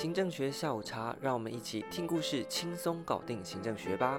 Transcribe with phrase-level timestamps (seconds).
[0.00, 4.18] 行政学下午茶，让我们一起听故事，轻松搞定行政学吧。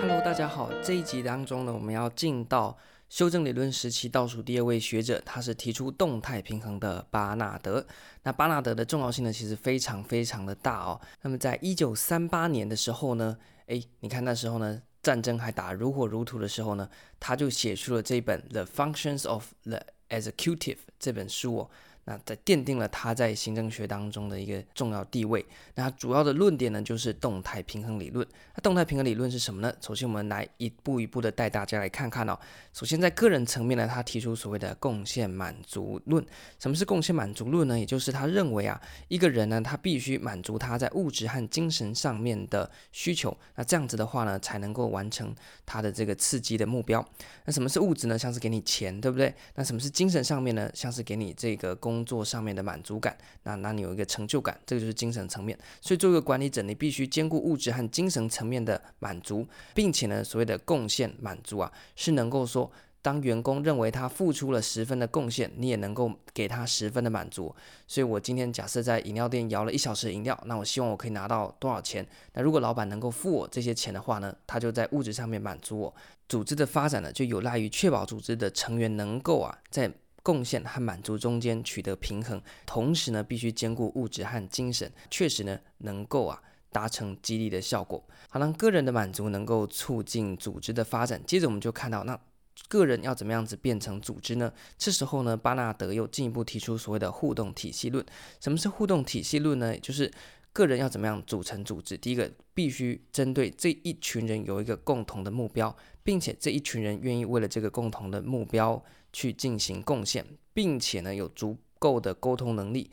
[0.00, 2.76] Hello，大家好，这一集当中呢，我们要进到
[3.08, 7.86] 修正理论时期倒数第二位学者，他是提出动态平衡的巴纳德。
[8.24, 11.00] 那巴纳德的重要性呢，其实非常非常的大哦。
[11.22, 16.90] 那么在一九三八年的时候呢，诶，你看那时候呢，战争还打如火如荼的时候呢，
[17.20, 19.76] 他就写出了这本《The Functions of the》
[20.08, 21.70] Executive 这本书哦。
[22.08, 25.44] 那在奠定了他在行政学当中的一个重要地位。
[25.74, 28.26] 那他主要的论点呢，就是动态平衡理论。
[28.54, 29.70] 那动态平衡理论是什么呢？
[29.82, 32.38] 首先，我们来一步一步的带大家来看看哦。
[32.72, 36.24] 首先，在个人层面呢，他提出所谓的贡献满足论。
[36.58, 37.78] 什么是贡献满足论呢？
[37.78, 43.36] 也就是他认为啊，一个人呢，他必须满足他在物质和精神上面的需求。
[43.56, 45.34] 那这样子的话呢，才能够完成
[45.66, 47.06] 他的这个刺激的目标。
[47.44, 48.18] 那什么是物质呢？
[48.18, 49.34] 像是给你钱，对不对？
[49.56, 50.70] 那什么是精神上面呢？
[50.72, 55.58] 像是给你这个工工作上面的满足感，那那你有一个成就感，这个就是精神层面。
[55.80, 62.70] 所以，作为一个管理者，你必须兼顾物质和精神层面的满足，并且呢，所谓的贡献满足啊，是能够说，
[63.02, 67.52] 当员工认为他付出了十分的贡献，你也能够给他十分的满足。
[67.88, 72.06] 所以，我今天假设在饮料店摇了一小时饮料，那我希望我可以拿到多少钱？
[72.34, 75.94] 那如果老板能够付我这些钱的话呢，他就在物质上面满足我。
[76.28, 79.90] 组织的发展呢，就有赖于确保组织的成员能够啊，在
[80.28, 86.38] 贡献和满足中间取得平衡，同时呢，必须兼顾物质和精神，确实呢，能够啊
[86.70, 88.06] 达成激励的效果。
[88.28, 91.18] 好，让个人的满足能够促进组织的发展。
[91.26, 92.20] 接着我们就看到，那
[92.68, 94.52] 个人要怎么样子变成组织呢？
[94.76, 98.04] 这时候呢，巴纳德又进一步提出所谓的互动体系论。
[98.38, 99.78] 什么是互动体系论呢？
[99.78, 100.12] 就是
[100.58, 101.96] 个人要怎么样组成组织？
[101.96, 108.82] 第一个，必须针对这一群人有一个共同的目标，并且这一群人愿意为了这个共同的目标。
[109.10, 112.90] 去进行贡献，并且呢，有足够的沟通能力。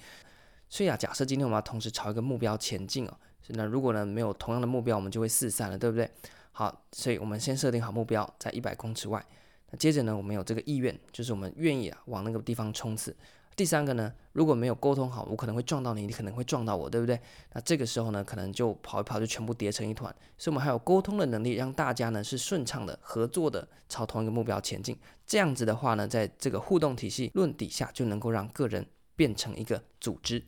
[0.69, 3.17] 所以啊，假设今天我们要同时朝一个目标前进哦，
[3.49, 6.09] 那如果呢，没有同样的目标，我们就会四散了，对不对？
[6.53, 9.23] 好，所以我们先设定好目标在一百公尺外。
[9.71, 13.13] 那接着呢，我们有这个意愿，就是我们愿意啊往那个地方冲刺。
[13.55, 17.17] 第三个呢，如果没有沟通好，我可能会撞到你，你可能会撞到我，对不对？
[17.53, 20.13] 那这个时候呢，可能就跑一跑就全部叠成一团。
[20.37, 24.97] 所以，我们还有沟通的能力，让大家呢是顺畅的、合作的，朝同一个目标前进。
[25.25, 28.85] 这样子的话呢，在这个互动体系论底下，就能够让个人
[29.15, 30.43] 变成一个组织。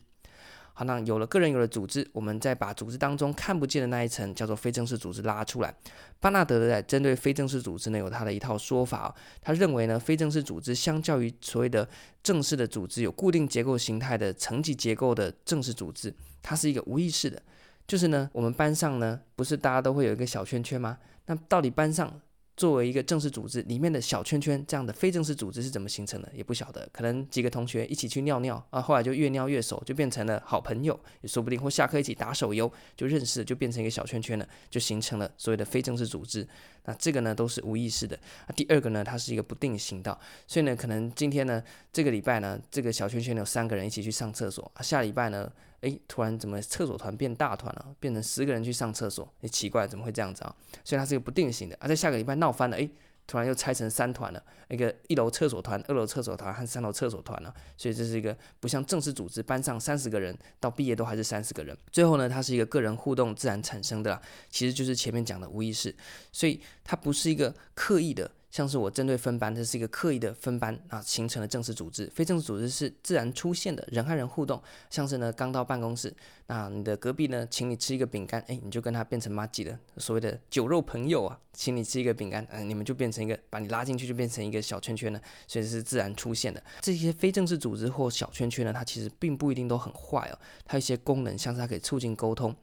[0.78, 5.74] 好，那有了个人有了组织，我们再把组织当中看不见的那一层叫做非正式组织拉出来。
[6.20, 9.12] 巴纳德在针对非正式组织呢，有他的一套说法。
[9.42, 11.88] 他认为呢，非正式组织相较于所谓的
[12.22, 17.42] 正式的组织，有固定结构形态的层级结构的正式组织，它是一个无意识的。
[17.88, 20.98] 就是呢，我们班上呢，不是大家都会有一个小圈圈吗？
[21.26, 22.20] 那到底班上？
[22.58, 26.28] 作为一个正式组织里面的小圈圈，这样的非正式组织是怎么形成的？
[26.34, 31.60] 也不晓得，可能几个同学一起去尿尿啊，后来就越尿越熟，就变成了好朋友，也说不定。
[31.60, 36.44] 或下课一起打手游就认识，就变成一个小圈圈了，就形成了所谓的非正式组织。
[36.84, 38.18] 那这个呢都是无意识的。
[38.48, 45.48] 那第二个呢，它是一个不定型的，所以呢，可能今天呢，这个礼拜呢，这个小圈圈有三个人一起去上厕所，啊，下礼拜呢。
[45.80, 47.94] 哎，突然怎么厕所团变大团了？
[48.00, 49.32] 变成十个人去上厕所？
[49.42, 50.54] 哎，奇怪，怎么会这样子啊？
[50.84, 51.76] 所以它是一个不定型的。
[51.80, 52.88] 而、啊、在下个礼拜闹翻了，哎，
[53.26, 57.54] 突然又拆成三团了，一个一楼厕所团、二楼厕所团和三楼厕所团了。
[57.76, 61.76] 所以这是一个不像正式组织，班上三十个人到毕业都还是三十个人。
[61.92, 65.94] 最后呢，它是一个个人互动自然产生的，其实就是前面讲的无意识，
[66.32, 68.30] 所以它不是一个刻意的。
[68.50, 72.10] 像是我针对分班，这是一个刻意的分班啊，形成了正式组织。
[72.14, 74.62] 非正式组织是自然出现的，人和人互动。
[74.88, 76.14] 像是呢，刚到办公室，
[76.46, 86.62] 那你的隔壁呢，请你吃一个饼干，哎，你就跟他变成麻吉了，所谓的酒肉朋友啊，请你吃一个饼干，嗯，你们就变成一个，把你拉进去就变成一个小圈圈了，所以是自然出现的。
[86.80, 92.56] 这些非正式组织或小圈圈呢，它其实并不一定都很坏哦，它一些功能，像是它可以促进沟通。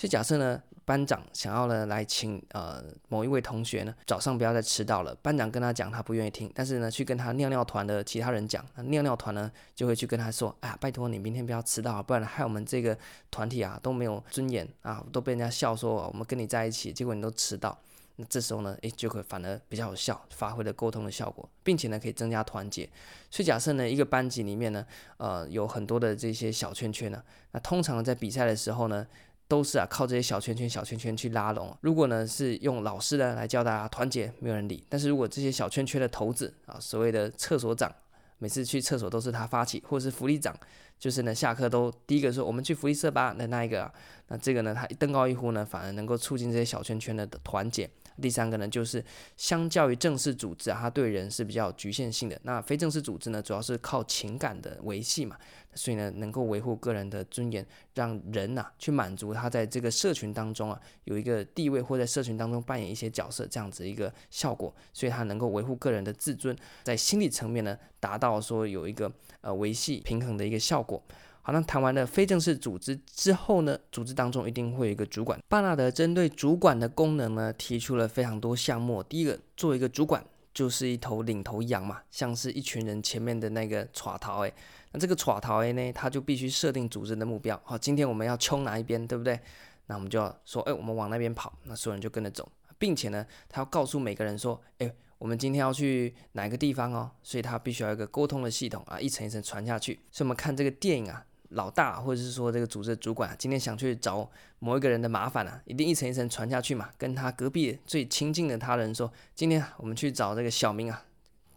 [0.00, 12.96] 所以假设呢，班长想要呢来请呃某一位同学呢早上不要再迟到了，班长跟他讲，他不愿意听，但是呢去跟他尿尿团的其他人讲，那尿尿团呢就会去跟他说，哎呀，拜托你明天不要迟到，不然害我们这个
[13.30, 17.78] 团体啊都没有尊严啊，都被人家笑说我们跟你在一起，结果你都迟到，
[18.16, 22.88] 那这时候呢，诶就会反而比较有效，发挥了沟通的效果，并且呢可以增加团结。
[23.30, 24.86] 所以假设呢一个班级里面呢，
[25.18, 27.22] 呃有很多的这些小圈圈呢，
[27.52, 29.06] 那通常在比赛的时候呢。
[29.50, 31.76] 都是啊，靠这些小圈圈、小圈圈去拉拢。
[31.80, 34.84] 如果呢是用老师呢来教大家团结，没有人理。
[34.88, 37.92] 但是如果这些小圈圈的头子啊，所谓的厕所长，
[38.38, 40.56] 每次去厕所都是他发起，或者是福利长，
[41.00, 43.92] 就是呢下课都第一个说我们去福利社吧的那一个，
[44.28, 47.90] 那这个呢他登高一呼呢，反而能够促进这些小圈圈的团结。
[48.20, 49.04] 第三个呢，就是
[49.36, 52.40] 相较于正式组织啊，它对人是比较局限性的。
[52.44, 55.36] 那非正式组织呢，主要是靠情感的维系嘛，
[55.74, 64.74] 所以呢，能够维护个人的尊严，让人呐、去满足他在这个社群当中啊有一个地位，或在社群当中扮演一些角色这样子一个效果。
[64.92, 69.10] 所以它能够维护个人的自尊，在心理层面呢，达到说有一个
[69.40, 71.02] 呃维系平衡的一个效果。
[71.42, 75.40] 好，那谈完了非正式组织之后呢，组织当中一定会有一个主管。
[75.48, 79.02] 巴纳德针对主管的功能呢，提出了非常多项目。
[79.02, 80.22] 第一个，作为一个主管，
[80.52, 84.52] 就是一头领头羊嘛，像是一群人前面的那个耍头诶。
[84.92, 87.58] 那这个耍头诶呢，他就必须设定组织的目标。
[87.64, 89.40] 好，今天我们要冲哪一边，对不对？
[89.86, 92.46] 那我们就要说，哎，我们往那边跑，那所有人就跟着走，
[92.78, 97.10] 并且呢，他要告诉每个人说，哎，我们今天要去哪个地方哦。
[97.22, 99.98] 所以他必须要有一个沟通的系统啊，一层一层传下去。
[100.12, 101.24] 所以我们看这个电影啊。
[101.50, 106.90] 老大，或者是说这个组织的主管，今天想去找某一个人的麻烦啊，一定一层一层传下去嘛。
[106.98, 111.04] 跟他隔壁最亲近的他人说，今天我们去找这个小明啊，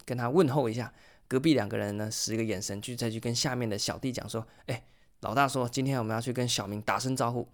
[0.05, 0.93] 跟他问候一下。
[1.25, 4.83] 隔壁两个人呢，使一个眼神，就再去跟下面的小弟讲说，哎，
[5.21, 7.47] 老大说今天我们要去跟小明打声招呼。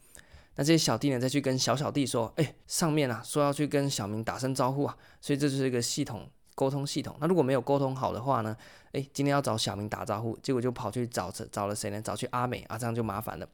[0.56, 4.98] 那这些小弟呢，再去跟小小弟说，哎，上面啊说要去跟小明打声招呼啊。
[5.22, 6.30] 所以这就是一个系统。
[6.60, 8.54] 沟通系统，那如果没有沟通好的话呢？
[8.92, 12.02] 诶，今天要找小明打招呼，结果就跑去找找了谁呢？
[12.02, 13.48] 找去阿美啊，这样就麻烦了。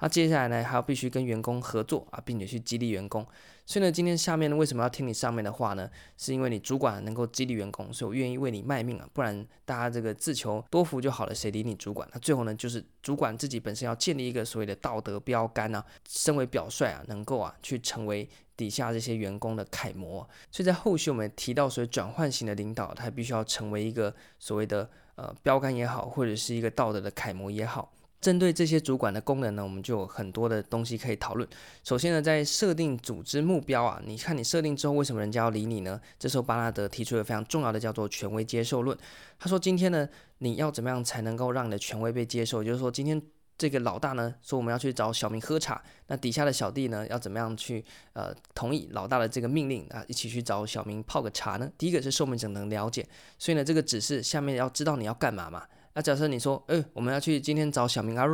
[0.00, 3.26] 那接下来呢，还要必须跟员工合作啊，并且去激励员工。
[3.70, 5.88] 所以呢，今天下面呢为什么要听你上面的话呢？
[6.16, 9.08] 是因为你主管能够激励员工，所以我愿意为你卖命啊。
[9.12, 12.08] 不然大家这个自求多福就好了，谁理你主管？
[12.12, 18.28] 那最后呢，就是主管自己本身要建立一个所谓的道德标杆啊，身为表率啊，能够啊去成为。
[18.56, 20.18] 底下这些员工的楷模，
[20.50, 27.90] 所以在后续我们提到，所谓转换型的领导，他必须要成为一个所谓的呃标杆也好，或者是一个道德的楷模也好。
[28.20, 31.48] 针对这些主管的功能呢，我们就有很多的东西可以讨论。
[31.82, 36.00] 首先呢，在设定组织目标啊，你看你设定之后，为什么人家要理你呢？
[36.18, 38.96] 这时候巴拉德提出了非常重要的叫做权威接受论。
[39.38, 40.08] 他说，今天呢，
[40.38, 42.62] 你要怎么样才能够让你的权威被接受？
[42.62, 43.20] 就是说，今天。
[43.60, 47.84] 这个老大呢说，我们要去找小明喝茶，那底下的小弟呢要怎么样去
[48.14, 51.70] 呃同意老大的这个命令啊，一起去找小明泡个茶呢？
[51.76, 53.06] 第一个是受命者能了解，
[53.38, 55.66] 所以呢这个指示下面要知道你要干嘛嘛。
[55.94, 58.24] 那假设你说，哎，我们要去今天找小明啊，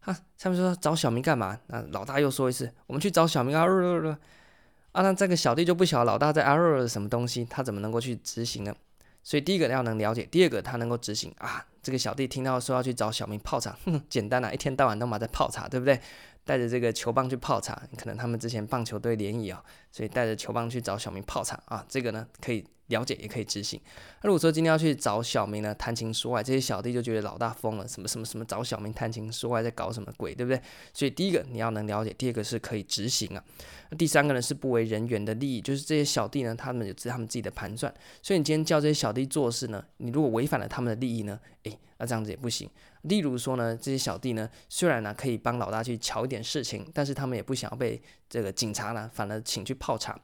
[0.00, 1.58] 哈，下面说找小明干嘛？
[1.66, 3.64] 那老大又说一次，我们去找小明啊，
[4.92, 6.56] 啊，那这个小弟就不晓得老大在啊
[6.86, 8.74] 什么东西，他怎么能够去执行呢？
[9.22, 11.66] 所以第一个要能了解，第二个他能够执行啊。
[11.82, 16.00] 这个小弟听到说要去找小明泡茶，哼，简单啊，一天到晚都嘛在泡茶，对不对？
[16.44, 23.80] 带着这个球棒去泡茶，可能他们之前棒球队联谊啊，所以带着球棒去找小明泡茶啊，这个呢可以了解也可以执行。
[24.22, 30.60] 那如果说今天要去找小明呢谈情说爱，这些小弟就觉得老大疯了，什么什么什么找小明谈情说爱在搞什么鬼，对不对？
[30.92, 33.42] 所以第一个你要能了解，第二个是可以执行啊。
[33.90, 37.92] 那第三个呢是不为人缘的利益，就是这些小弟呢他们有他们自己的盘算，
[38.22, 41.78] 所以你今天叫这些小弟做事呢，你如果违反了他们的利益呢，诶。
[41.96, 42.68] 那这样子也不行。
[43.02, 50.18] 例如说呢，这些小弟呢，虽然呢可以帮老大去瞧一点事情，但是他们也不想要被这个警察呢，反而请去泡茶。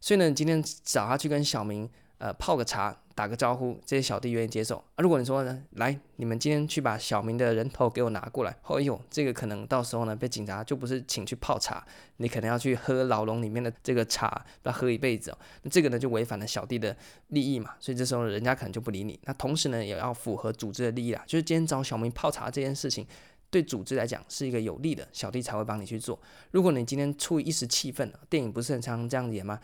[0.00, 1.88] 所以呢，今天找他去跟小明。
[2.20, 4.76] 呃，泡个茶，打个招呼，这些小弟愿意接受。
[4.76, 8.54] 啊，如果你说呢，来，你们今天去把小明的人头给我拿过来。
[8.66, 11.82] 哦呦，这个可能到时候呢，被警察就不是请去泡茶，
[12.18, 15.38] 你可能要去喝牢笼里面的这个茶，要喝一辈子哦。
[15.62, 16.94] 那这个呢，就违反了小弟的
[17.28, 19.18] 利益嘛，所以这时候人家可能就不理你。
[19.24, 23.06] 那同时呢，也要符合组织的利益啦，就是今天找小明泡茶这件事情，
[23.48, 26.20] 对组织来讲是一个有利的，小弟才会帮你去做。
[26.50, 29.58] 如果你今天出于一时气愤，电影不是很常这样演吗？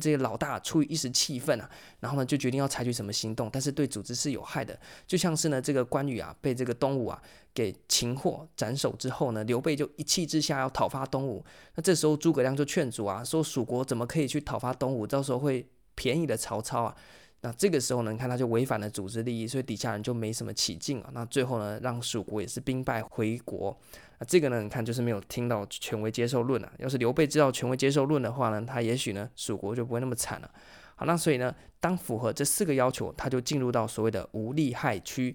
[0.00, 1.68] 这个老大出于一时气愤啊，
[2.00, 7.22] 然后呢就决定要采取什么行动，但是对组织是有害的，就像是呢这个关羽啊被这个东吴啊
[7.54, 11.44] 给擒获斩首之后呢，刘备就一气之下要讨伐东吴，
[11.74, 16.96] 那这时候诸葛亮就劝阻啊，说蜀国怎么可以去讨伐东吴，到时候会便宜了曹操啊。
[17.44, 21.10] 那这个时候呢，你看他就违反了组织利益，所以底下人就没什么起劲啊。
[21.12, 23.76] 那最后呢，让蜀国也是兵败回国。
[24.24, 26.72] 这个呢，你看就是没有听到权威接受论啊。
[26.78, 30.50] 要是刘备知道权威接受论的话呢，他也许呢，蜀国就不会那么惨了。
[30.94, 35.34] 好，那所以呢，当符合这四个要求，他就进入到所谓的无利害区，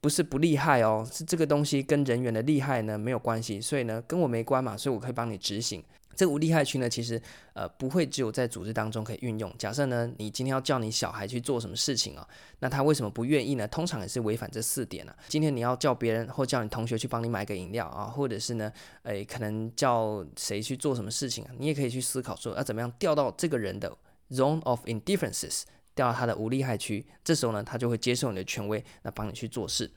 [0.00, 5.82] 不是不利害哦，是这个东西跟人员的利害呢没有关系，所以呢跟我没关嘛，所以我可以帮你执行。
[6.20, 7.18] 这无利害区呢，其实
[7.54, 9.50] 呃不会只有在组织当中可以运用。
[9.56, 13.66] 假设呢，你今天要叫你小孩去做什么事情啊，那他为什么不愿意呢？
[13.68, 15.16] 通常也是违反这四点呢、啊。
[15.28, 18.70] 今天你要叫别人或叫你同学去帮你买个饮料啊，或者是呢，
[19.04, 23.90] 诶可能叫谁去做什么事情啊，你也可以去思考说要怎么样调到这个人的
[24.32, 25.62] zone of indifferences，
[25.94, 27.06] 调到他的无利害区。
[27.24, 29.90] 这时候呢，他就会接受你的权威，那帮你去做事。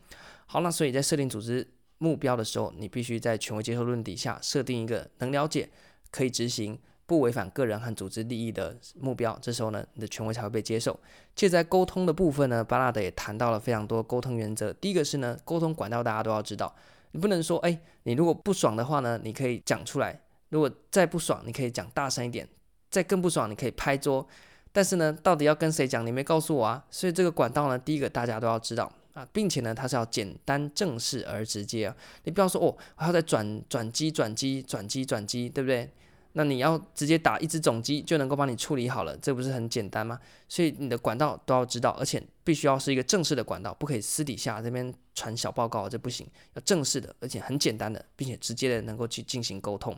[0.45, 5.69] 好，那所以在设定组织目标的时候，你必须在权威接受论底下设定一个能了解。
[6.13, 6.77] 可以执行、
[7.07, 10.97] 不违反个人和组织利益的目标，这时候呢，你的权威才会被接受。
[11.35, 14.71] 且在沟通的部分呢，巴拉德也谈到了非常多沟通原则。
[14.73, 16.71] 第一个是呢，沟通管道大家都要知道，
[17.13, 20.13] 你不能说，哎，你如果不爽的话呢，你可以讲出来；
[20.49, 22.45] 如果再不爽，你可以讲大声一点；
[22.91, 24.27] 再更不爽，你可以拍桌。
[24.71, 26.05] 但是呢，到底要跟谁讲？
[26.05, 26.85] 你没告诉我啊！
[26.89, 31.95] 所以这个管道呢，第一个大家都要知道啊，并且呢，它是要简单、正式而直接啊。
[32.23, 35.89] 你不要说哦，我要再转转机、转机、转机、转机，对不对？
[36.35, 40.19] 那你要直接打一只总机就能够帮你处理好了，这不是很简单吗？
[40.49, 46.27] 所以你的管道都要知道，而且必须要是一个正式的管道，不可以私底下这边传小报告，这不行。
[46.55, 49.95] 要正式的，而且很简单的，并且直接的能够去进行沟通。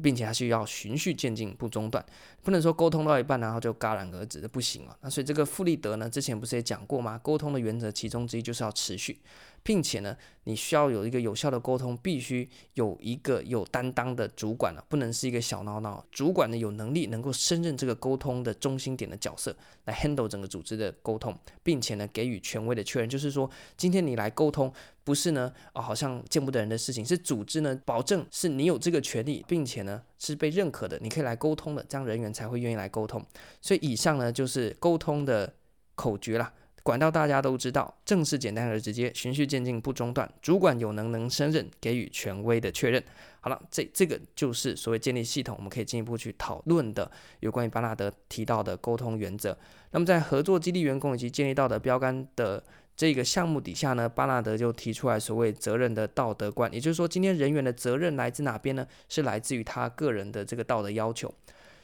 [0.00, 2.04] 并且还是要循序渐进，不中断，
[2.42, 4.96] 不能说沟通到一半然后就戛然而止，这不行啊。
[5.00, 7.18] 那所以这个富立德呢，之前不是也讲过吗？
[7.18, 9.18] 沟通的原则其中之一就是要持续。
[9.64, 16.02] 并且呢，你需要有一个有效的沟通，必须有一个有担当的主管了，不能是一个小孬孬。
[16.10, 24.72] 主管呢，有能力能够胜任这个沟通的中心点的角色，来 handle 整个组织的沟通，并且呢，给予权威的确认，就是说，今天你来沟通，
[25.04, 33.24] 不是呢，哦，好像见不得人的事情，是组织呢，保证是你有这个权利，并且呢，是被认可的，你可以来沟通的，这样人员才会愿意来沟通。
[33.60, 35.54] 所以以上呢，就是沟通的
[35.94, 36.52] 口诀啦。
[36.82, 40.28] 管道大家都知道，正式、简单而直接，循序渐进不中断。
[40.42, 43.02] 主管有能能胜任，给予权威的确认。
[43.40, 47.08] 好了，这这个就是所谓建立系统，我们可以进一步去讨论的
[47.40, 49.56] 有关于巴纳德提到的沟通原则。
[49.92, 52.62] 那么在合作激励员工以及建立道德标杆的
[52.96, 58.84] 这个项目底下呢，巴纳德就提出来所谓责任的道德观，也就是说，今天人员的责任来自哪边呢？
[59.08, 61.32] 是来自于他个人的这个道德要求。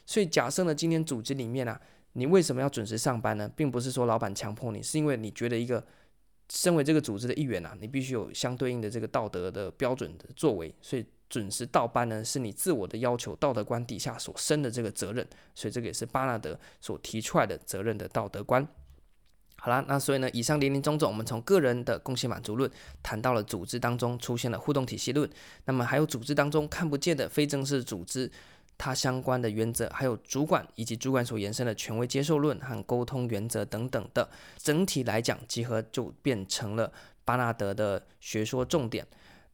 [0.04, 1.80] 所以假设呢，今天组织里面啊。
[2.18, 3.48] 你为什么要准时上班呢？
[3.54, 5.82] 并不是说老板强迫你，是因为你觉得一个
[6.50, 18.66] 身为这个组织的一员啊，你必须有相对应的这个道德的标准的作为，所以准时到班呢，是你自我的要求，道德观底下所生的这个责任，所以这个也是巴纳德所提出来的责任的道德观。
[19.60, 22.68] 好啦，那所以呢，以上林林总总，我们从个人的贡献满足论
[23.02, 25.28] 谈到了组织当中出现了互动体系论，
[25.66, 28.30] 那么还有组织当中看不见的非正式组织。
[28.78, 36.90] 它相关的原则，还有主管以及主管所延伸的权威接受论和沟通原则等等的，整体来讲集合就变成了
[37.24, 39.04] 巴纳德的学说重点。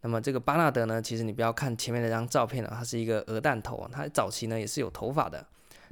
[0.03, 5.45] 那么这个巴纳德呢，其实你不要看前面那张照片了，他是一个鹅蛋头，他早期呢也是有头发的。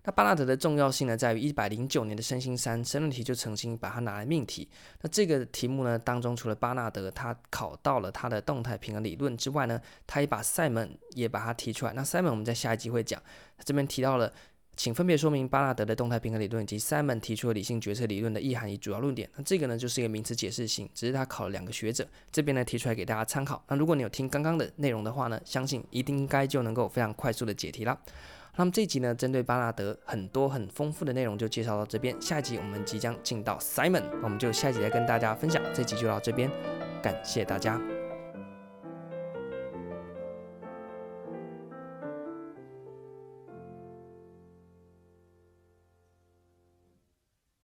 [0.04, 4.68] 那巴纳德的重要性呢，在于一百零九年的身心三申论题就曾经把它拿来命题。
[5.00, 11.92] 那这个题目呢当中，除了巴纳德他考到了他的动态平衡理论之外呢，他也把塞门也把它提出来。
[11.92, 13.22] 那塞门我们在下一集会讲，
[13.64, 14.32] 这边提到了，
[14.74, 19.30] 请分别说明巴纳德的动态平衡理论以及塞门提出的理性决策理论的意涵与主要论点。
[19.36, 23.62] 那这个呢就是一个名词解释型，只是他考了两个学者，这边呢提出来给大家参考。
[23.68, 27.96] 那如果你有听刚刚的内容的话呢，相信一定该就能够非常快速的解题了。
[28.56, 32.14] 那么这集呢，针对巴纳德很多很丰富的内容就介绍到这边。
[32.20, 35.62] 下一集我们即将进到 Simon，我们就下一集再跟大家分享。
[35.74, 36.50] 这集就到这边，
[37.02, 37.80] 感谢大家。